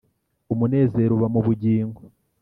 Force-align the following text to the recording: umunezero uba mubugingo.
umunezero 0.53 1.11
uba 1.15 1.27
mubugingo. 1.33 2.01